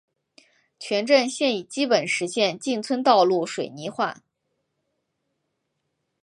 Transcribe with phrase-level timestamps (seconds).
[0.79, 4.23] 全镇现已基本实现进村道路水泥化。